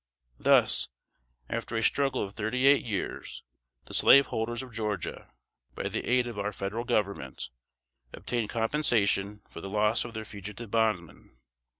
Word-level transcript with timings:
Thus, 0.39 0.89
after 1.47 1.75
a 1.77 1.83
struggle 1.83 2.23
of 2.23 2.33
thirty 2.33 2.65
eight 2.65 2.83
years, 2.83 3.43
the 3.85 3.93
Slaveholders 3.93 4.63
of 4.63 4.73
Georgia, 4.73 5.31
by 5.75 5.89
the 5.89 6.03
aid 6.07 6.25
of 6.25 6.39
our 6.39 6.51
Federal 6.51 6.85
Government, 6.85 7.49
obtained 8.11 8.49
compensation 8.49 9.43
for 9.47 9.61
the 9.61 9.69
loss 9.69 10.03
of 10.03 10.15
their 10.15 10.25
fugitive 10.25 10.71
bondmen. 10.71 11.37